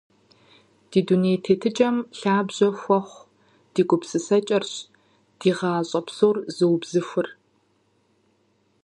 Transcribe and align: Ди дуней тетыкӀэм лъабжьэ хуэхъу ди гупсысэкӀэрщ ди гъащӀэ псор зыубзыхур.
Ди 0.89 0.99
дуней 1.07 1.37
тетыкӀэм 1.43 1.97
лъабжьэ 2.19 2.69
хуэхъу 2.81 3.29
ди 3.73 3.81
гупсысэкӀэрщ 3.87 4.73
ди 5.39 5.51
гъащӀэ 5.57 6.01
псор 6.05 6.35
зыубзыхур. 6.55 7.27